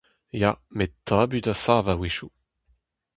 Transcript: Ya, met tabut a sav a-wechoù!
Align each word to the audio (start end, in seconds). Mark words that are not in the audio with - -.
Ya, 0.41 0.51
met 0.77 0.93
tabut 1.07 1.45
a 1.53 1.55
sav 1.63 1.85
a-wechoù! 1.93 2.31